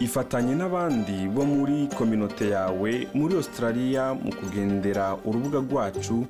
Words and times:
ifatanye 0.00 0.54
n'abandi 0.54 1.28
bo 1.34 1.44
muri 1.44 1.88
kominote 1.98 2.48
yawe 2.56 2.90
muri 3.14 3.34
australia 3.36 4.14
mu 4.14 4.30
kugendera 4.38 5.16
urubuga 5.24 5.58
rwacu 5.64 6.26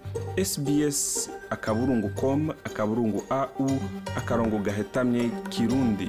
sbs 0.51 1.31
akaburungu 1.51 2.09
com 2.21 2.51
akaburungu 2.65 3.25
au 3.31 3.71
akarongo 4.17 4.59
gahetamye 4.59 5.31
kirundi. 5.51 6.07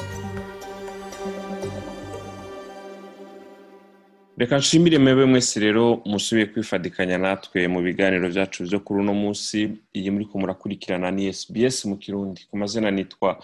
Reka 4.38 4.58
nshimire 4.58 4.98
mwebwe 4.98 5.26
mwese 5.26 5.60
rero 5.60 6.02
musubiye 6.06 6.46
kwifadikanya 6.46 7.18
natwe 7.18 7.68
mu 7.68 7.82
biganiro 7.82 8.30
byacu 8.30 8.64
byo 8.64 8.80
kuri 8.80 9.00
uno 9.00 9.14
munsi. 9.14 9.70
Iyi 9.94 10.12
muri 10.12 10.26
ko 10.26 10.38
murakurikirana 10.40 11.12
ni 11.12 11.34
sbs 11.34 11.86
mu 11.86 11.98
kirundi. 11.98 12.46
Ku 12.50 12.58
mazina 12.58 12.92
nitwa 12.92 13.42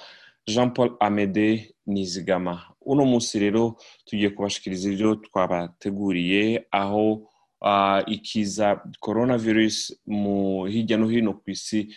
jean 0.48 0.70
paul 0.70 0.92
amede 1.00 1.74
nizigama. 1.88 2.62
Uno 2.86 3.06
munsi 3.06 3.40
rero 3.40 3.76
tugiye 4.06 4.30
kubashikiriza 4.30 4.92
ibyo 4.92 5.16
twabateguriye 5.16 6.66
aho 6.72 7.30
ikiza 8.08 8.82
corona 9.00 9.38
virus 9.38 9.96
mu 10.06 10.66
hirya 10.68 10.98
no 10.98 11.08
hino 11.08 11.34
ku 11.34 11.52
isi 11.52 11.88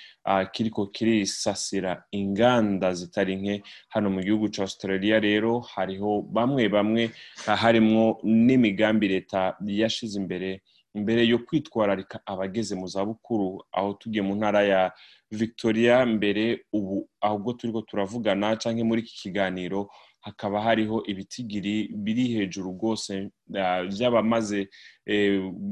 kiriko 0.52 0.86
kirisasira 0.86 2.04
inganda 2.10 2.94
zitari 2.94 3.36
nke. 3.36 3.62
Hano 3.88 4.10
mu 4.10 4.20
gihugu 4.22 4.48
cya 4.48 4.62
australia 4.62 5.18
rero 5.20 5.60
hariho 5.60 6.22
bamwe 6.22 6.68
bamwe 6.68 7.10
harimwo 7.46 8.20
n'imigambi 8.22 9.08
leta 9.08 9.56
yashize 9.66 10.14
imbere 10.20 10.62
imbere 10.94 11.26
yo 11.26 11.38
kwitwararika 11.44 12.20
abageze 12.26 12.74
mu 12.74 12.86
zabukuru 12.86 13.60
aho 13.72 13.92
tugiye 13.98 14.22
mu 14.22 14.34
ntara 14.38 14.62
ya 14.62 14.92
victoria. 15.30 16.06
Mbere 16.06 16.62
ubu 16.72 17.08
ahubwo 17.20 17.52
turiko 17.52 17.82
turavugana 17.82 18.54
cyangwa 18.56 18.84
muri 18.86 19.00
iki 19.02 19.14
kiganiro 19.22 19.90
hakaba 20.26 20.60
hariho 20.62 21.02
ibitigiri 21.06 21.90
biri 21.94 22.24
hejuru 22.34 22.70
rwose 22.76 23.30
by'abamaze 23.90 24.68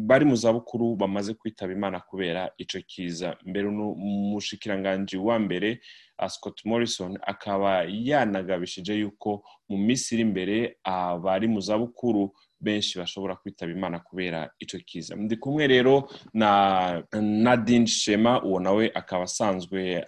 bari 0.09 0.25
mu 0.25 0.37
zabukuru 0.37 0.97
bamaze 0.97 1.35
kwitaba 1.35 1.73
imana 1.73 2.01
kubera 2.01 2.51
icyo 2.59 2.81
kiza. 2.87 3.37
Mbere 3.45 3.67
umushikiranganji 3.69 5.17
wa 5.17 5.39
mbere 5.39 5.81
Scott 6.29 6.65
Morrison 6.65 7.19
akaba 7.23 7.83
yanagabishije 7.91 8.95
yuko 8.95 9.43
mu 9.69 9.77
minsi 9.79 10.15
iri 10.15 10.23
imbere 10.23 10.57
abari 10.85 11.49
mu 11.49 11.61
zabukuru 11.61 12.31
benshi 12.65 12.99
bashobora 12.99 13.37
kwitaba 13.37 13.73
imana 13.73 13.99
kubera 14.01 14.51
icyo 14.59 14.79
kiza. 14.87 15.15
Ndi 15.17 15.37
kumwe 15.37 15.67
rero 15.67 16.09
na 16.35 17.03
nadine 17.21 17.87
shema 17.87 18.43
uwo 18.43 18.61
nawe 18.61 18.91
akaba 18.95 19.25
asanzwe 19.25 20.07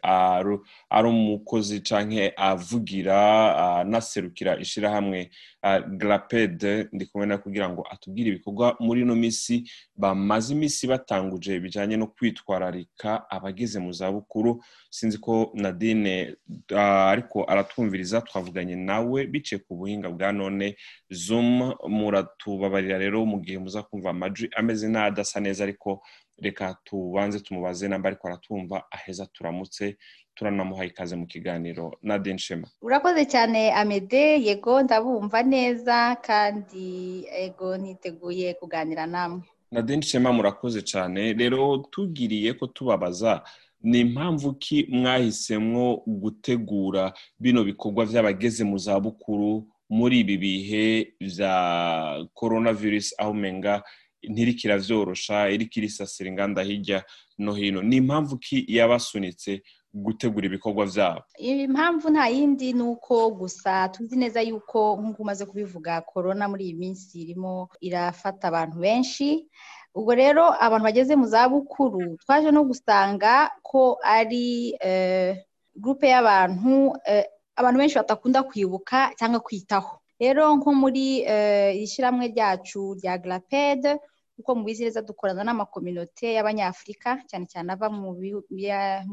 ari 0.90 1.08
umukozi 1.08 1.80
cyangwa 1.80 2.32
avugira 2.36 3.18
anaserukira 3.80 4.58
ishyirahamwe 4.60 5.30
garapede 5.88 6.88
ndi 6.92 7.06
kumwe 7.06 7.26
na 7.26 7.38
kugira 7.38 7.68
ngo 7.70 7.86
atubwire 7.90 8.28
ibikorwa 8.30 8.76
muri 8.80 9.00
ino 9.02 9.14
minsi 9.14 9.64
bamaze 9.96 10.54
iminsi 10.54 10.86
batanguje 10.86 11.60
bijyanye 11.60 11.96
no 11.96 12.06
kwitwararika 12.06 13.30
abageze 13.30 13.78
mu 13.78 13.92
zabukuru. 13.92 14.62
Sinzi 14.91 15.18
ko 15.18 15.50
nadine 15.54 16.36
ariko 16.78 17.44
aratwumviriza 17.48 18.20
twavuganye 18.20 18.76
nawe 18.76 19.26
biciye 19.26 19.58
ku 19.58 19.74
buhinga 19.76 20.08
bwa 20.10 20.32
none. 20.32 20.76
Zoom 21.10 21.74
muratubabarira 22.47 22.98
rero 22.98 23.25
mu 23.27 23.41
gihe 23.41 23.58
muza 23.58 23.83
kumva 23.83 24.11
amajwi 24.11 24.48
ameze 24.56 24.89
n'adasa 24.89 25.41
neza 25.41 25.64
ariko 25.64 26.00
reka 26.39 26.77
tubanze 26.84 27.41
tumubaze 27.41 27.88
namba 27.88 28.08
ariko 28.08 28.28
aratwumva 28.28 28.84
aheza 28.91 29.27
turamutse 29.27 29.97
turanamuhaye 30.34 30.91
ikaze 30.91 31.16
mu 31.16 31.27
kiganiro. 31.27 31.98
Na 32.03 32.19
denshema 32.19 32.69
urakoze 32.83 33.25
cyane 33.27 33.72
amede 33.72 34.38
yego 34.44 34.83
ndabumva 34.83 35.42
neza 35.42 36.16
kandi 36.22 37.25
yego 37.25 37.77
niteguye 37.77 38.55
kuganira 38.55 39.06
namwe. 39.06 39.42
Na 39.70 39.83
denshema 39.83 40.33
murakoze 40.33 40.83
cyane. 40.83 41.32
Rero 41.32 41.78
tugiriye 41.91 42.53
ko 42.53 42.66
tubabaza 42.66 43.43
ni 43.82 44.00
impamvu 44.00 44.54
ki 44.54 44.87
mwahisemwo 44.91 46.03
gutegura 46.06 47.12
bino 47.38 47.65
bikorwa 47.65 48.06
by'abageze 48.06 48.65
mu 48.65 48.78
zabukuru 48.78 49.66
muri 49.88 50.20
ibi 50.20 50.36
bihe 50.38 50.86
bya 51.20 52.26
korona 52.34 52.72
virusi 52.72 53.14
aho 53.19 53.30
umenga 53.30 53.82
ntirikira 54.28 54.78
byorosha 54.78 55.48
iriko 55.50 55.74
irisasira 55.78 56.28
inganda 56.30 56.62
hirya 56.62 57.04
no 57.38 57.52
hino. 57.54 57.82
Ni 57.82 57.96
impamvu 57.96 58.38
ki 58.38 58.64
yabasunitse 58.69 59.62
gutegura 59.94 60.46
ibikorwa 60.46 60.86
byabo 60.86 61.22
impamvu 61.38 62.10
nta 62.10 62.26
yindi 62.28 62.72
ni 62.72 62.82
uko 62.82 63.30
gusa. 63.30 63.88
Tuzi 63.88 64.16
neza 64.16 64.41
yuko 64.42 64.98
nk'uko 65.00 65.22
umaze 65.22 65.46
kubivuga 65.46 66.00
korona 66.02 66.48
muri 66.48 66.64
iyi 66.64 66.75
minsi 66.75 67.22
irimo 67.22 67.69
irafata 67.80 68.48
abantu 68.48 68.76
benshi. 68.82 69.46
Ubwo 69.94 70.12
rero 70.14 70.44
abantu 70.60 70.84
bageze 70.84 71.16
mu 71.16 71.26
zabukuru 71.26 72.16
twaje 72.20 72.50
no 72.50 72.64
gusanga 72.69 73.50
ko 73.62 73.96
ari 74.04 74.75
gurupe 75.76 76.08
y'abantu 76.08 76.92
abantu 77.56 77.78
benshi 77.81 77.97
batakunda 77.99 78.43
kwibuka 78.49 79.11
cyangwa 79.19 79.41
kwitaho 79.41 79.93
rero 80.21 80.44
nko 80.56 80.71
muri 80.83 81.06
ishyirahamwe 81.84 82.27
ryacu 82.33 82.94
rya 82.99 83.19
garapede 83.19 83.99
kuko 84.37 84.55
mubizi 84.55 84.84
neza 84.84 85.00
dukorana 85.03 85.44
n'amakominote 85.44 86.37
y'abanyafurika 86.37 87.11
cyane 87.28 87.47
cyane 87.49 87.69
ava 87.72 87.89
mu 87.93 88.12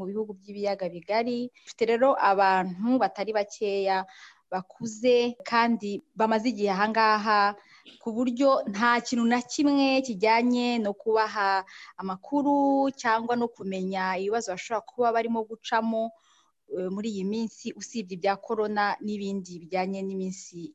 bihugu 0.07 0.31
by'ibiyaga 0.39 0.85
bigari. 0.91 1.47
Dufite 1.63 1.83
rero 1.87 2.11
abantu 2.19 2.99
batari 2.99 3.31
bakeya 3.31 4.03
bakuze 4.51 5.35
kandi 5.47 6.03
bamaze 6.15 6.45
igihe 6.51 6.71
ahangaha 6.75 7.55
ku 8.03 8.11
buryo 8.15 8.49
nta 8.71 8.99
kintu 9.01 9.23
na 9.25 9.39
kimwe 9.41 10.01
kijyanye 10.03 10.77
no 10.83 10.91
kubaha 10.93 11.63
amakuru 11.97 12.91
cyangwa 12.91 13.33
no 13.39 13.47
kumenya 13.47 14.19
ibibazo 14.19 14.51
bashobora 14.51 14.83
kuba 14.87 15.07
barimo 15.15 15.39
gucamo. 15.47 16.11
Muri 16.91 17.09
iyi 17.13 17.23
minsi 17.25 17.73
usibye 17.77 18.13
ibya 18.17 18.35
korona 18.41 18.95
n'ibindi 19.05 19.59
bijyanye 19.61 20.01
n'iminsi 20.01 20.73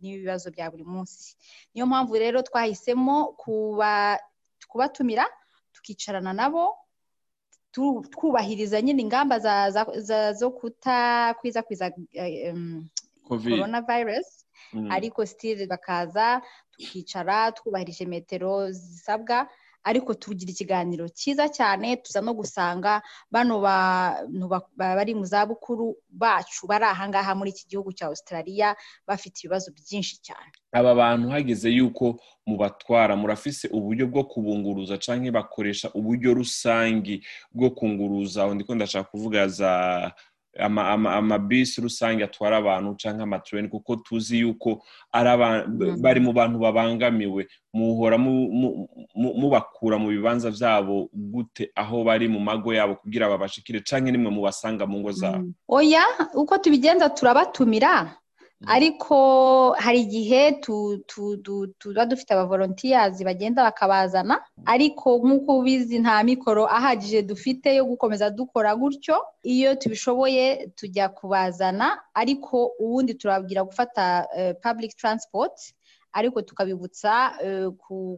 n'ibibazo 0.00 0.50
bya 0.54 0.70
buri 0.70 0.84
munsi. 0.84 1.36
Niyo 1.74 1.86
mpamvu 1.86 2.14
rero 2.16 2.38
twahisemo 2.42 3.36
kubatumira 4.68 5.24
tukicarana 5.72 6.32
nabo 6.32 6.76
twubahiriza 8.14 8.78
nyine 8.82 9.02
ingamba 9.02 9.38
zo 10.40 10.50
kutakwiza 10.50 11.60
korona 13.28 13.80
virusi 13.82 14.44
ariko 14.90 15.26
sitire 15.26 15.66
bakaza 15.66 16.42
tukicara 16.72 17.52
twubahirije 17.52 18.06
metero 18.06 18.70
zisabwa. 18.72 19.48
Ariko 19.84 20.14
tugira 20.14 20.50
ikiganiro 20.52 21.08
cyiza 21.08 21.48
cyane 21.48 21.96
tuza 22.00 22.20
no 22.24 22.32
gusanga 22.34 23.02
bano 23.30 23.60
bari 24.76 25.12
mu 25.14 25.24
zabukuru 25.24 25.96
bacu 26.10 26.66
bari 26.66 26.84
ahangaha 26.84 27.34
muri 27.34 27.50
iki 27.50 27.64
gihugu 27.68 27.92
cya 27.92 28.06
australia 28.08 28.76
bafite 29.06 29.36
ibibazo 29.44 29.72
byinshi 29.76 30.16
cyane. 30.24 30.50
Aba 30.72 30.94
bantu 30.94 31.28
hageze 31.30 31.68
yuko 31.70 32.16
mubatwara 32.46 33.16
murafise 33.16 33.68
uburyo 33.68 34.06
bwo 34.08 34.24
kubunguruza 34.24 34.98
cyangwa 34.98 35.32
bakoresha 35.44 35.90
uburyo 35.94 36.34
rusange 36.34 37.20
bwo 37.52 37.70
kunguruza 37.70 38.48
ndiko 38.54 38.74
ndashaka 38.74 39.10
kuvuga 39.10 39.48
za 39.48 39.72
amabisi 40.58 41.80
rusange 41.80 42.24
atwara 42.24 42.56
abantu 42.56 42.94
cyangwa 42.94 43.22
amatureni 43.22 43.68
kuko 43.68 43.96
tuzi 43.96 44.38
yuko 44.40 44.82
bari 46.00 46.20
mu 46.20 46.32
bantu 46.32 46.58
babangamiwe. 46.58 47.46
Muhora 47.74 48.18
mubakura 49.14 49.98
mu 49.98 50.08
bibanza 50.08 50.50
byabo 50.50 51.08
gute 51.12 51.70
aho 51.74 52.04
bari 52.04 52.28
mu 52.28 52.40
mago 52.40 52.74
yabo 52.74 52.94
kugira 52.96 53.28
babashikire 53.28 53.80
cyangwa 53.80 54.10
nimwe 54.12 54.30
mubasanga 54.30 54.86
mu 54.86 55.00
ngo 55.00 55.12
zabo. 55.12 55.44
Oya 55.68 56.02
uko 56.34 56.58
tubigenza 56.58 57.08
turabatumira? 57.10 58.16
Ariko 58.66 59.16
hari 59.78 60.00
igihe 60.06 60.52
tuba 61.78 62.06
dufite 62.06 62.30
abavolontiyazi 62.34 63.24
bagenda 63.24 63.62
bakabazana. 63.62 64.40
Ariko 64.64 65.18
nk'uko 65.24 65.58
ubizi 65.60 65.98
nta 65.98 66.22
mikoro 66.24 66.64
ahagije 66.68 67.22
dufite 67.22 67.74
yo 67.76 67.84
gukomeza 67.84 68.30
dukora 68.30 68.72
gutyo. 68.76 69.16
Iyo 69.42 69.74
tubishoboye 69.76 70.66
tujya 70.76 71.08
kubazana. 71.08 72.00
Ariko 72.14 72.72
ubundi 72.80 73.14
turababwira 73.14 73.64
gufata 73.64 74.26
public 74.62 74.96
transport. 74.96 75.54
Ariko 76.12 76.42
tukabibutsa 76.42 77.34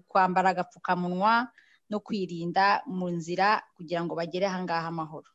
kwambara 0.09 0.51
agapfukamunwa 0.51 1.49
no 1.91 2.01
kwirinda 2.01 2.83
mu 2.87 3.09
nzira 3.11 3.63
kugira 3.77 4.05
ngo 4.05 4.15
bagere 4.15 4.47
ahangaha 4.47 4.89
amahoro. 4.91 5.31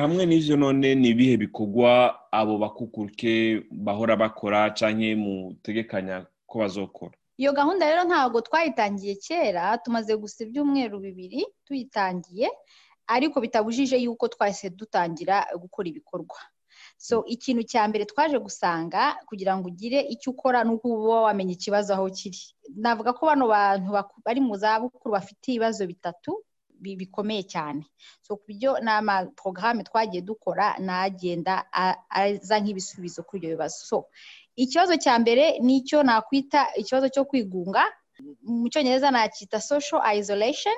Hamwe 0.00 0.26
n'ibyo 0.26 0.56
none 0.56 0.94
ni 0.94 1.08
ibihe 1.12 1.36
bikorwa 1.36 2.16
abo 2.32 2.58
bakukuruke 2.58 3.62
bahora 3.70 4.16
bakora 4.16 4.70
cyangwa 4.72 5.16
mutegekanya 5.16 6.26
ko 6.46 6.58
bazokora? 6.58 7.12
Iyo 7.36 7.52
gahunda 7.52 7.88
rero 7.88 8.04
ntabwo 8.04 8.40
twayitangiye 8.40 9.14
kera 9.16 9.78
tumaze 9.78 10.16
gusa 10.16 10.44
ibyumweru 10.44 11.00
bibiri 11.00 11.46
tuyitangiye 11.64 12.48
ariko 13.06 13.40
bitabujije 13.40 13.96
yuko 14.00 14.28
twahise 14.28 14.70
dutangira 14.70 15.46
gukora 15.60 15.88
ibikorwa. 15.88 16.40
So 16.96 17.24
ikintu 17.24 17.62
cya 17.64 17.88
mbere 17.88 18.04
twaje 18.04 18.36
gusanga 18.38 19.16
kugira 19.28 19.56
ngo 19.56 19.68
ugire 19.68 20.00
icyo 20.00 20.32
ukora 20.32 20.64
ni 20.64 20.70
uko 20.76 20.88
uba 20.88 21.20
wamenya 21.32 21.52
ikibazo 21.56 21.92
aho 21.96 22.08
kiri. 22.12 22.38
Navuga 22.76 23.12
ko 23.16 23.26
bano 23.26 23.48
bantu 23.48 23.88
bari 24.24 24.40
mu 24.40 24.56
zabukuru 24.56 25.12
bafite 25.16 25.48
ibibazo 25.52 25.86
bitatu 25.88 26.44
bikomeye 26.80 27.42
cyane. 27.44 27.84
So 28.22 28.36
ku 28.36 28.44
buryo 28.48 28.80
ni 28.80 28.90
amaporogaramu 28.90 29.82
twagiye 29.84 30.22
dukora 30.24 30.74
nagenda 30.78 31.64
aza 32.10 32.56
nk'ibisubizo 32.60 33.22
kuri 33.22 33.38
ibyo 33.38 33.50
bibazo. 33.56 33.78
So 33.84 33.98
ikibazo 34.56 34.96
cya 34.96 35.18
mbere 35.18 35.58
ni 35.60 35.76
icyo 35.84 36.02
nakwita 36.02 36.74
ikibazo 36.76 37.08
cyo 37.08 37.24
kwigunga. 37.24 37.84
Mu 38.44 38.68
cyongereza 38.68 39.08
nacyita 39.10 39.60
social 39.60 40.00
isolation. 40.18 40.76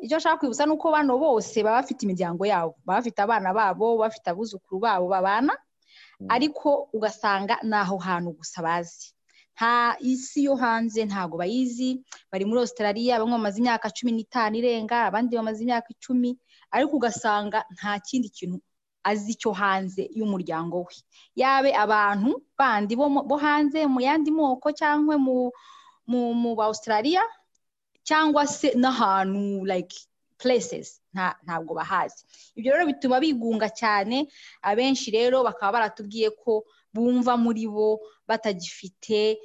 Icyo 0.00 0.16
nshaka 0.16 0.36
kwibutsa 0.40 0.64
ni 0.66 0.72
uko 0.72 0.88
bano 0.92 1.18
bose 1.18 1.60
baba 1.62 1.80
bafite 1.84 2.02
imiryango 2.08 2.46
yabo. 2.46 2.76
Baba 2.84 2.98
bafite 3.00 3.18
abana 3.20 3.52
babo 3.52 3.96
bafite 4.00 4.26
abuzukuru 4.32 4.80
babo 4.80 5.08
babana. 5.08 5.52
Ariko 6.28 6.88
ugasanga 6.96 7.58
ni 7.62 7.76
aho 7.76 7.96
hantu 8.00 8.32
gusa 8.40 8.62
bazi. 8.64 9.12
Nta 9.56 9.96
isi 10.00 10.44
yo 10.44 10.54
hanze 10.54 11.00
ntabwo 11.08 11.34
bayizi. 11.40 12.04
Bari 12.30 12.44
muri 12.44 12.60
Australia 12.60 13.18
bamwe 13.18 13.34
bamaze 13.40 13.56
imyaka 13.58 13.88
cumi 13.96 14.12
n'itanu 14.12 14.54
irenga 14.60 14.96
abandi 15.08 15.32
bamaze 15.36 15.60
imyaka 15.64 15.88
icumi 15.96 16.30
ariko 16.70 16.92
ugasanga 17.00 17.64
nta 17.74 17.96
kindi 18.06 18.28
kintu 18.28 18.56
azi 19.06 19.32
cyo 19.40 19.52
hanze 19.56 20.02
y'umuryango 20.18 20.76
we. 20.86 20.94
Yabe 21.40 21.70
abantu 21.84 22.30
bandi 22.58 22.92
bo 23.00 23.36
hanze 23.40 23.86
mu 23.86 24.00
yandi 24.04 24.30
moko 24.30 24.68
cyangwa 24.80 25.14
mu 25.18 25.52
mu 26.42 26.50
ba 26.58 26.64
Australia 26.68 27.22
cyangwa 28.08 28.46
se 28.46 28.68
n'ahantu 28.76 29.64
like 29.64 29.94
places 30.38 31.00
ntabwo 31.46 31.72
bahazi. 31.74 32.20
Ibyo 32.58 32.72
rero 32.76 32.84
bituma 32.86 33.16
bigunga 33.24 33.68
cyane 33.72 34.28
abenshi 34.62 35.08
rero 35.10 35.40
bakaba 35.42 35.72
baratubwiye 35.80 36.30
ko 36.44 36.64
bumva 36.96 37.36
muri 37.36 37.68
bo 37.68 38.00
batagifite 38.28 39.36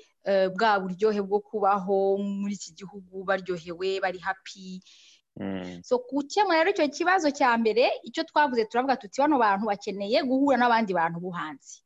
bwa 0.56 0.80
buryohe 0.80 1.22
bwo 1.22 1.40
kubaho 1.44 2.18
muri 2.18 2.54
iki 2.56 2.72
gihugu 2.80 3.24
baryohewe 3.28 4.00
bari 4.00 4.20
happy. 4.20 4.80
So 5.84 5.98
gukemura 6.10 6.64
rero 6.64 6.72
icyo 6.76 6.88
kibazo 6.92 7.32
cya 7.32 7.58
mbere 7.58 7.88
icyo 8.04 8.24
twavuze 8.24 8.66
turavuga 8.68 8.96
tuti 9.00 9.22
bano 9.22 9.40
bantu 9.40 9.66
bakeneye 9.72 10.24
guhura 10.24 10.58
n'abandi 10.60 10.92
bantu 10.94 11.20
bo 11.24 11.32
hanze. 11.32 11.80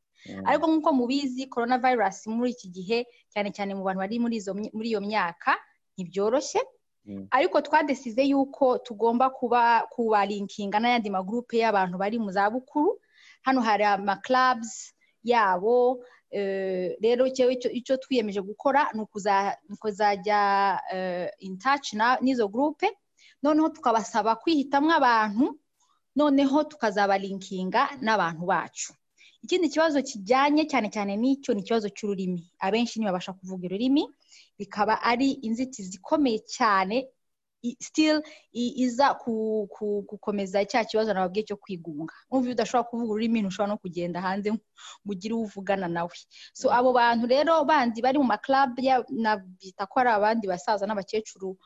Ariko 0.46 0.66
nk'uko 0.68 0.90
mubizi 0.94 1.46
korona 1.48 1.78
virusi 1.78 2.26
muri 2.30 2.52
iki 2.58 2.68
gihe 2.74 3.06
cyane 3.30 3.50
cyane 3.54 3.72
mu 3.78 3.84
bantu 3.86 4.00
bari 4.02 4.18
muri 4.20 4.88
iyo 4.90 5.00
myaka 5.02 5.54
ntibyoroshye. 5.96 6.62
Ariko 7.32 7.62
twadesize 7.62 8.24
yuko 8.26 8.78
tugomba 8.82 9.30
kuba 9.30 9.86
kubarinkinga 9.94 10.80
n'ayandi 10.82 11.10
magurupe 11.14 11.62
y'abantu 11.62 11.96
bari 12.02 12.18
mu 12.18 12.32
zabukuru 12.34 12.98
hano 13.46 13.62
hari 13.62 13.84
amakarabuzi 13.86 14.95
yabo 15.26 16.06
rero 17.04 17.24
icyo 17.80 17.94
twiyemeje 17.98 18.42
gukora 18.42 18.90
ni 18.94 19.02
ukuzajya 19.76 20.40
in 21.40 21.58
touch 21.58 21.94
n'izo 22.22 22.48
gurupe 22.48 22.88
noneho 23.44 23.70
tukabasaba 23.70 24.36
kwihitamo 24.42 24.92
abantu 24.94 25.60
noneho 26.16 26.64
tukazabarinkinga 26.64 27.82
n'abantu 28.02 28.46
bacu. 28.46 28.94
Ikindi 29.44 29.70
kibazo 29.70 30.02
kijyanye 30.02 30.66
cyane 30.66 30.90
cyane 30.90 31.14
n'icyo 31.22 31.54
ni 31.54 31.62
ikibazo 31.62 31.90
cy'ururimi. 31.94 32.42
Abenshi 32.60 32.98
ntibabasha 33.00 33.34
kuvuga 33.38 33.68
ururimi 33.70 34.04
bikaba 34.58 35.02
ari 35.04 35.32
inzitizi 35.46 35.96
ikomeye 36.02 36.40
cyane 36.50 37.08
still 37.80 38.22
iza 38.54 39.08
gukomeza 40.10 40.66
cya 40.66 40.84
kibazo 40.86 41.14
nababwiye 41.14 41.44
cyo 41.48 41.58
kwigunga. 41.58 42.14
Nk'ubu 42.30 42.50
udashobora 42.52 42.90
kuvuga 42.90 43.12
ururimi 43.14 43.42
ntushobora 43.42 43.72
no 43.74 43.78
kugenda 43.78 44.22
hanze 44.22 44.52
ngo 44.54 44.60
ugire 45.06 45.34
uwo 45.36 45.44
uvugana 45.48 45.88
nawe. 45.88 46.12
So 46.54 46.70
abo 46.74 46.94
bantu 46.94 47.26
rero 47.28 47.64
bandi 47.66 48.02
bari 48.02 48.18
mu 48.18 48.26
makarabu 48.28 48.82
bita 49.60 49.86
ko 49.90 49.96
ari 50.00 50.10
abandi 50.10 50.48
basaza 50.48 50.86
n'abakecuru 50.88 51.58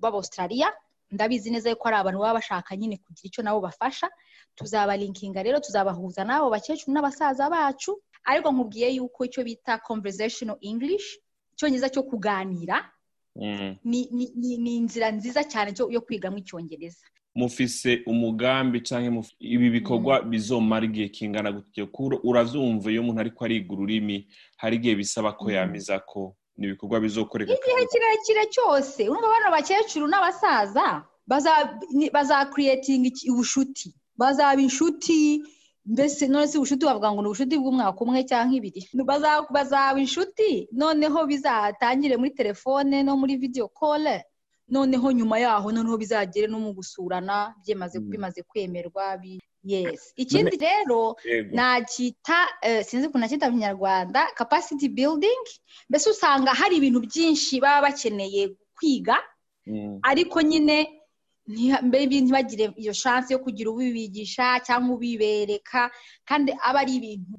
b'abaustraliya 0.00 0.68
ndabizi 1.10 1.50
neza 1.50 1.74
ko 1.74 1.88
ari 1.88 1.96
abantu 2.02 2.18
baba 2.20 2.38
bashaka 2.42 2.76
nyine 2.76 2.96
kugira 2.98 3.26
icyo 3.30 3.42
nabo 3.42 3.60
bafasha. 3.60 4.08
Tuzabalinkinga 4.56 5.42
rero 5.42 5.60
tuzabahuza 5.60 6.24
n'abo 6.24 6.50
bakecuru 6.50 6.92
n'abasaza 6.92 7.50
bacu. 7.50 8.00
Ariko 8.26 8.50
nkubwiye 8.52 8.88
yuko 8.98 9.24
icyo 9.24 9.44
bita 9.46 9.78
conversational 9.78 10.56
english 10.60 11.18
icyongereza 11.54 11.88
cyo 11.94 12.02
kuganira 12.02 12.76
ni 13.84 14.76
inzira 14.76 15.10
nziza 15.12 15.44
cyane 15.44 15.72
yo 15.90 16.00
kwigamo 16.00 16.38
icyongereza. 16.38 17.04
Mufise 17.36 18.00
umugambi 18.06 18.80
cyangwa 18.80 19.24
ibi 19.40 19.70
bikorwa 19.70 20.22
bizomara 20.24 20.84
igihe 20.88 21.08
kingana 21.12 21.52
gutyo 21.52 21.84
urabyumva 22.24 22.88
iyo 22.90 23.00
umuntu 23.02 23.20
ariko 23.20 23.44
ariga 23.44 23.72
ururimi 23.74 24.26
hari 24.56 24.76
igihe 24.80 24.94
bisaba 24.96 25.32
ko 25.36 25.50
yamiza 25.50 25.98
ko. 26.00 26.36
Ni 26.56 26.66
ibikorwa 26.66 27.00
bizokoreka 27.00 27.52
igihe 27.52 27.84
kirekire 27.92 28.44
cyose 28.54 29.00
urumva 29.08 29.28
bano 29.28 29.48
bakecuru 29.56 30.06
n'abasaza 30.08 31.04
bazakiriyetinga 32.12 33.10
ubushuti 33.32 33.94
bazaba 34.16 34.60
inshuti 34.62 35.42
mbese 35.86 36.26
none 36.28 36.48
si 36.48 36.58
ubushuti 36.58 36.84
bavuga 36.86 37.12
ngo 37.12 37.22
ni 37.22 37.28
ubushuti 37.28 37.58
bw'umwaka 37.58 38.00
umwe 38.04 38.24
cyangwa 38.26 38.56
ibiri? 38.58 38.82
Bazaba 39.50 39.98
inshuti? 40.00 40.68
Noneho 40.72 41.26
bizatangire 41.26 42.16
muri 42.16 42.30
telefone 42.34 43.02
no 43.02 43.16
muri 43.16 43.36
videwo 43.36 43.68
kole 43.68 44.24
noneho 44.68 45.12
nyuma 45.12 45.38
yaho 45.38 45.70
noneho 45.72 45.94
bizagere 45.98 46.46
no 46.50 46.58
mu 46.58 46.72
gusurana 46.74 47.54
bimaze 48.10 48.42
kwemerwa 48.42 49.20
yesi 49.66 50.12
ikindi 50.16 50.56
rero 50.58 51.14
nacyita 51.54 52.38
sinzi 52.86 53.06
ukuntu 53.06 53.18
nacyita 53.22 53.46
mu 53.50 53.56
kinyarwanda 53.58 54.26
capacity 54.34 54.88
building? 54.88 55.42
Mbese 55.88 56.10
usanga 56.10 56.50
hari 56.50 56.76
ibintu 56.82 57.00
byinshi 57.06 57.60
baba 57.60 57.88
bakeneye 57.90 58.54
kwiga? 58.74 59.16
Ariko 60.02 60.42
nyine 60.42 60.95
ntibagire 61.46 62.64
iyo 62.76 62.92
shansi 62.92 63.32
yo 63.32 63.38
kugira 63.38 63.70
ubibigisha 63.70 64.60
cyangwa 64.66 64.94
ubibereka 64.96 65.90
kandi 66.28 66.50
aba 66.68 66.80
ari 66.82 66.92
ibintu 66.98 67.32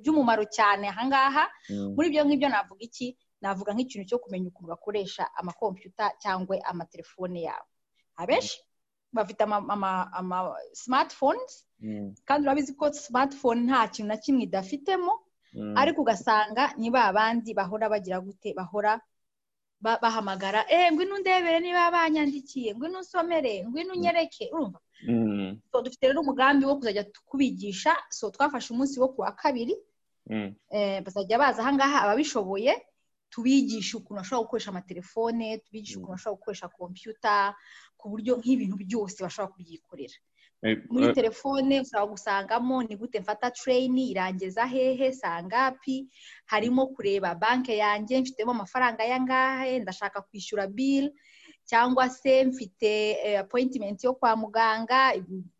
by'umumaro 0.00 0.44
cyane. 0.56 0.88
Ahangaha 0.88 1.44
muri 1.94 2.08
ibyo 2.08 2.22
ngibyo 2.26 2.48
navuga 2.48 2.80
iki? 2.84 3.16
Navuga 3.42 3.74
nk'ikintu 3.74 4.06
cyo 4.08 4.18
kumenya 4.22 4.48
ukuntu 4.54 4.70
bakoresha 4.70 5.26
amakompiyuta 5.34 6.14
cyangwa 6.22 6.54
amatelefone 6.70 7.42
yabo. 7.42 7.66
Abenshi 8.16 8.58
bafite 9.12 9.42
ama 9.42 10.54
smartphones 10.72 11.66
kandi 12.24 12.42
urabizi 12.46 12.72
ko 12.78 12.92
smartphone 12.94 13.60
nta 13.66 13.88
kintu 13.90 14.08
na 14.08 14.16
kimwe 14.16 14.42
idafitemo 14.46 15.12
ariko 15.76 16.00
ugasanga 16.00 16.72
ni 16.78 16.88
ba 16.90 17.12
bandi 17.12 17.50
bahora 17.54 17.88
bagira 17.90 18.20
gute 18.22 18.54
bahora 18.56 19.00
bahamagara 19.82 20.64
eee 20.70 20.90
ngwino 20.92 21.18
ndebere 21.18 21.60
niba 21.60 21.90
banyandikiye 21.90 22.74
ngwino 22.74 22.98
usomere 23.00 23.64
ngwino 23.66 23.92
unyereke. 23.94 24.50
Urumva? 24.52 24.78
Dufite 25.84 26.06
rero 26.06 26.20
umugambi 26.22 26.64
wo 26.66 26.76
kuzajya 26.78 27.04
kubigisha 27.26 27.92
so 28.10 28.30
twafashe 28.30 28.72
umunsi 28.72 29.00
wo 29.00 29.08
kuwa 29.08 29.32
kabiri 29.34 29.74
bazajya 31.04 31.38
baza 31.38 31.62
ahangaha 31.62 32.02
ababishoboye 32.06 32.72
tubigisha 33.30 33.98
ukuntu 33.98 34.20
bashobora 34.22 34.44
gukoresha 34.46 34.70
amatelefone 34.70 35.58
tubigisha 35.64 35.98
ukuntu 35.98 36.12
bashobora 36.14 36.36
gukoresha 36.38 36.68
kompiyuta 36.68 37.54
ku 37.98 38.04
buryo 38.10 38.32
nk'ibintu 38.38 38.76
byose 38.84 39.18
bashobora 39.24 39.52
kubyikorera. 39.52 40.14
Muri 40.90 41.12
telefone 41.14 41.80
ushobora 41.80 42.06
gusangamo 42.06 42.82
ni 42.82 42.96
gute 42.96 43.20
mfata 43.20 43.50
tereyini 43.50 44.10
irangeza 44.10 44.66
hehe 44.66 45.12
sangapi? 45.12 46.08
Harimo 46.46 46.86
kureba 46.86 47.34
banki 47.34 47.76
yanjye 47.78 48.20
mfitemo 48.20 48.50
amafaranga 48.50 49.04
y'angahe 49.04 49.78
ndashaka 49.78 50.22
kwishyura 50.22 50.66
bili 50.66 51.10
cyangwa 51.64 52.08
se 52.10 52.44
mfite 52.44 53.14
apoyitimenti 53.38 54.06
yo 54.06 54.14
kwa 54.14 54.36
muganga 54.36 55.12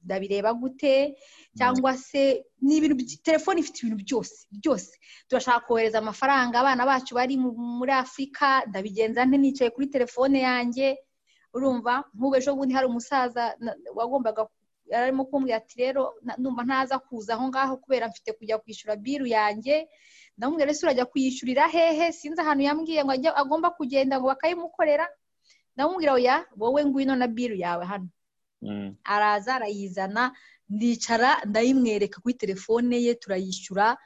ndabireba 0.05 0.55
gute? 0.55 1.17
Cyangwa 1.59 1.97
se 1.97 2.45
ni 2.63 2.77
ibintu 2.77 2.97
telefone 3.23 3.61
ifite 3.61 3.79
ibintu 3.87 4.05
byose 4.05 4.47
byose. 4.51 4.99
Turashaka 5.29 5.67
kohereza 5.67 5.99
amafaranga 5.99 6.61
abana 6.61 6.87
bacu 6.87 7.15
bari 7.15 7.37
muri 7.37 7.93
afurika 7.93 8.63
ndabigenza 8.67 9.25
nte 9.27 9.37
nicaye 9.39 9.71
kuri 9.71 9.87
telefone 9.87 10.41
yanjye? 10.41 10.99
Urumva? 11.55 12.05
Nk'ubu 12.15 12.37
ejo 12.37 12.55
bundi 12.57 12.75
hari 12.75 12.87
umusaza 12.87 13.55
wagombaga 13.95 14.47
arimo 14.97 15.25
kumbwira 15.25 15.57
ati 15.57 15.75
rero 15.79 16.15
numva 16.39 16.63
ntaza 16.65 16.99
kuza 16.99 17.35
aho 17.35 17.49
ngaho 17.49 17.77
kubera 17.77 18.09
mfite 18.09 18.33
kujya 18.33 18.59
kwishyura 18.59 18.97
biru 18.97 19.27
yanjye. 19.27 19.89
Ndamubwira 20.37 20.71
ese 20.71 20.87
urajya 20.87 21.05
kuyishyurira 21.07 21.69
hehe? 21.69 22.13
Sinzi 22.13 22.41
ahantu 22.41 22.63
yambwiye 22.65 23.05
ngo 23.05 23.13
agomba 23.43 23.71
kugenda 23.71 24.19
ngo 24.19 24.27
bakayimukorera. 24.33 25.07
Ndamubwira 25.75 26.13
oya 26.13 26.37
wowe 26.57 26.85
ngwino 26.85 27.17
na 27.17 27.27
biru 27.29 27.57
yawe 27.57 27.85
hano. 27.85 28.09
Araza 29.05 29.55
arayizana 29.55 30.33
ndicara 30.69 31.31
ndayimwereka 31.45 32.21
kuri 32.21 32.35
telefone 32.35 32.97
ye 33.05 33.15
turayishyura. 33.15 33.97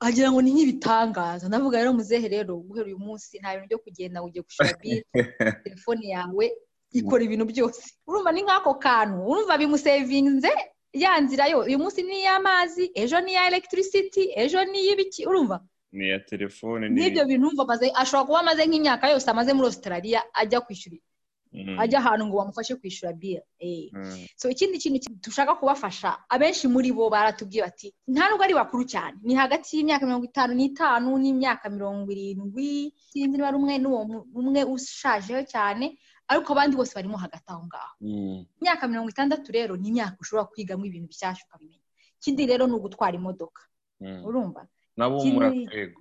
Agira 0.00 0.32
ngo 0.32 0.40
ni 0.42 0.50
nk'ibitangaza. 0.52 1.48
Ndavuga 1.48 1.78
rero 1.78 1.92
muzehe 1.92 2.28
rero 2.28 2.56
guhera 2.56 2.86
uyu 2.86 2.98
munsi 2.98 3.38
nta 3.38 3.52
bintu 3.52 3.68
byo 3.68 3.78
kugenda 3.84 4.20
ngo 4.20 4.28
ujye 4.28 4.42
gushyura 4.42 4.72
biru. 4.80 5.04
Telefone 5.64 6.04
yawe 6.08 6.46
ikora 6.92 7.22
ibintu 7.24 7.44
byose. 7.52 7.82
Urumva 8.06 8.32
ni 8.32 8.42
nk'ako 8.42 8.74
kantu. 8.82 9.18
Urumva 9.30 9.58
bimusevinze 9.58 10.50
ya 10.92 11.20
nzira 11.20 11.46
yo. 11.46 11.58
Uyu 11.68 11.78
munsi 11.78 12.02
ni 12.02 12.16
iy'amazi 12.22 12.90
ejo 12.94 13.20
ni 13.20 13.32
iya 13.32 13.46
electricity 13.50 14.22
ejo 14.36 14.64
ni 14.64 14.78
iy'ibiki 14.82 15.26
urumva? 15.26 15.60
Ni 15.92 16.04
iya 16.06 16.18
telefone 16.22 16.88
n'ibyo 16.88 17.24
bintu 17.30 17.50
amaze 17.62 17.86
ashobora 17.94 18.26
kuba 18.26 18.38
amaze 18.42 18.62
nk'imyaka 18.66 19.10
yose 19.12 19.26
amaze 19.30 19.50
muri 19.52 19.66
australia 19.70 20.20
ajya 20.34 20.60
kwishyura. 20.60 20.98
Ajya 21.82 21.98
ahantu 21.98 22.26
ngo 22.26 22.36
bamufashe 22.38 22.74
kwishyura 22.78 23.12
bill. 23.12 23.42
So 24.38 24.46
ikindi 24.50 24.78
kintu 24.78 25.10
dushaka 25.22 25.54
kubafasha 25.58 26.10
abenshi 26.30 26.68
muri 26.70 26.92
bo 26.94 27.10
baratubwiye 27.10 27.62
bati 27.66 27.88
nta 28.06 28.30
nubwo 28.30 28.44
ari 28.46 28.54
bakuru 28.54 28.84
cyane. 28.86 29.18
Ni 29.22 29.34
hagati 29.34 29.76
y'imyaka 29.76 30.06
mirongo 30.06 30.24
itanu 30.30 30.54
n'itanu 30.54 31.10
n'imyaka 31.18 31.66
mirongo 31.70 32.06
irindwi 32.10 32.94
sinzi 33.10 33.34
niba 33.34 33.48
ari 33.50 33.56
umwe 33.58 33.74
n'uwo 33.82 34.00
umwe 34.34 34.62
ushajeho 34.74 35.42
cyane 35.42 35.98
ariko 36.30 36.52
abandi 36.54 36.76
bose 36.78 36.94
barimo 36.94 37.16
hagati 37.18 37.48
aho 37.50 37.66
ngaho. 37.66 37.94
Imyaka 38.62 38.86
mirongo 38.88 39.10
itandatu 39.10 39.50
rero 39.52 39.74
ni 39.76 39.88
imyaka 39.90 40.16
ushobora 40.22 40.46
kwigamo 40.46 40.84
ibintu 40.86 41.08
bishyashya 41.10 41.44
ukabimenya. 41.50 41.82
Ikindi 42.22 42.42
rero 42.46 42.66
ni 42.70 42.74
ugutwara 42.78 43.14
imodoka. 43.18 43.62
Urumva? 44.00 44.66
Nabo 44.96 45.24
muratego 45.24 46.00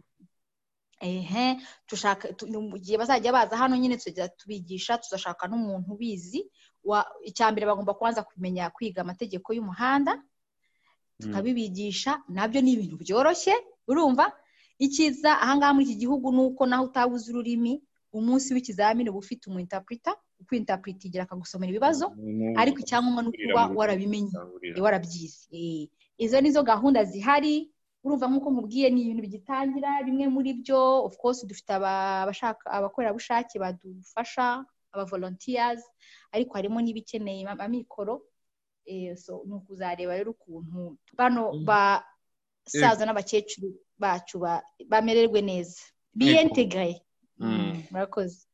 ehe 0.99 1.55
dushaka 1.87 2.27
mu 2.51 2.75
gihe 2.77 2.97
bazajya 2.99 3.31
baza 3.31 3.55
hano 3.57 3.71
nyine 3.79 3.95
tujya 3.97 4.27
tubigisha 4.35 4.97
tuzashaka 4.99 5.47
n'umuntu 5.47 5.95
ubizi 5.95 6.43
icya 7.23 7.51
mbere 7.55 7.63
bagomba 7.71 7.93
kubanza 7.95 8.19
kumenya 8.27 8.67
kwiga 8.69 9.01
amategeko 9.07 9.47
y'umuhanda 9.55 10.19
tukabibigisha 11.21 12.19
na 12.27 12.47
byo 12.47 12.59
ni 12.61 12.71
ibintu 12.75 12.95
byoroshye 12.99 13.55
urumva? 13.87 14.31
Icyiza 14.79 15.39
ahangaha 15.43 15.73
muri 15.75 15.85
iki 15.91 15.95
gihugu 16.03 16.31
ni 16.31 16.39
uko 16.51 16.63
naho 16.67 16.83
utabuze 16.87 17.31
ururimi 17.31 17.79
umunsi 18.13 18.53
w'ikizamini 18.53 19.09
uba 19.09 19.19
ufite 19.19 19.47
umu 19.49 19.59
intapurita 19.59 20.15
ukwintapurita 20.41 21.03
igira 21.07 21.23
akagusomera 21.23 21.69
ibibazo 21.69 22.05
ariko 22.61 22.77
icyangombwa 22.79 23.21
ni 23.23 23.29
ukuba 23.29 23.67
warabimenye 23.79 24.31
warabyize. 24.81 25.89
Izo 26.17 26.41
nizo 26.41 26.63
gahunda 26.63 27.03
zihari 27.03 27.71
urumva 28.03 28.27
nk'uko 28.27 28.47
nkubwiye 28.51 28.87
ni 28.89 29.01
ibintu 29.03 29.21
bigitangira 29.27 29.89
bimwe 30.05 30.25
muri 30.31 30.53
byo 30.63 31.03
of 31.07 31.17
course 31.17 31.43
dufite 31.47 31.71
abakorerabushake 32.65 33.59
badufasha 33.59 34.65
aba 34.91 35.05
volunteers 35.05 35.83
ariko 36.31 36.53
harimo 36.55 36.81
n'ibikeneye 36.81 37.43
amikoro. 37.47 38.23
Ni 38.87 39.53
ukuzareba 39.53 40.17
rero 40.17 40.31
ukuntu 40.31 40.97
bano 41.17 41.53
basaza 41.67 43.05
n'abakecuru 43.05 43.69
bacu 43.99 44.39
bamererwe 44.89 45.41
neza. 45.45 45.77
Biyentegaye 46.15 47.01
murakoze. 47.91 48.45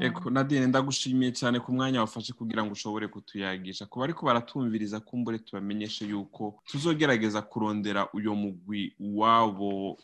Eko 0.00 0.30
Nadine 0.30 0.66
ndagushimiye 0.66 1.32
cyane 1.32 1.60
ku 1.60 1.72
mwanya 1.72 2.00
wafashe 2.00 2.32
kugira 2.32 2.64
ngo 2.64 2.72
ushobore 2.72 3.08
kutuyagisha. 3.08 3.86
Kuba 3.86 4.04
ariko 4.04 4.26
baratumviriza 4.26 5.00
kumbure 5.00 5.38
tubamenyeshe 5.38 6.04
yuko 6.04 6.60
tuzogerageza 6.66 7.42
kurondera 7.42 8.08
uyo 8.12 8.34
mugwi 8.34 8.92
wabo 9.00 9.96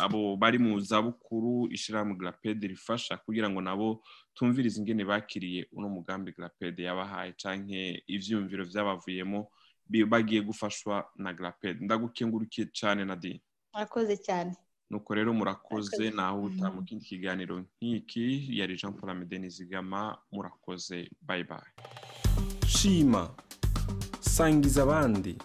abo 0.00 0.36
bari 0.36 0.58
mu 0.58 0.80
zabukuru 0.80 1.68
ishyirahamwe 1.70 2.14
Grapede 2.18 2.66
rifasha 2.66 3.16
kugira 3.16 3.50
ngo 3.50 3.60
nabo 3.60 4.02
tumvirize 4.34 4.80
ingene 4.80 5.04
bakiriye 5.04 5.68
uno 5.72 5.88
mugambi 5.88 6.32
Grapede 6.32 6.82
yabahaye 6.82 7.32
canke 7.38 8.02
ivyumviro 8.06 8.64
vyabavuyemo 8.64 9.50
bagiye 10.08 10.40
gufashwa 10.42 11.06
na 11.16 11.32
Grapede. 11.32 11.84
Ndagukengurukiye 11.84 12.66
cyane 12.72 13.04
Nadine. 13.04 13.40
Murakoze 13.74 14.16
cyane. 14.16 14.56
Nuko 14.90 15.14
rero 15.14 15.32
murakoze 15.34 16.10
naho 16.10 16.42
utaha 16.42 16.72
mu 16.72 16.82
kindi 16.82 17.04
kiganiro 17.04 17.60
nk'iki 17.60 18.48
yari 18.58 18.76
jean 18.76 18.92
paul 18.92 19.10
amede 19.10 19.38
nizigama 19.38 20.18
murakoze 20.32 21.10
bayi 21.22 21.44
bayi 21.44 21.70
shima 22.66 23.30
sangiza 24.20 24.82
abandi 24.82 25.36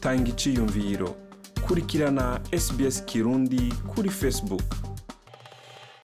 tanga 0.00 0.28
iciyumviro 0.30 1.16
kurikirana 1.66 2.40
sbs 2.58 3.04
kirundi 3.04 3.72
kuri 3.94 4.08
facebook. 4.10 4.64